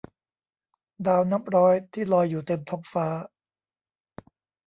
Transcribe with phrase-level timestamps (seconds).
[1.07, 3.07] ดาวนับร้อยที่ลอยอยู่เต็มท้องฟ้า